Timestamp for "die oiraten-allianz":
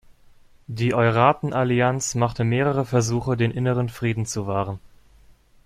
0.65-2.15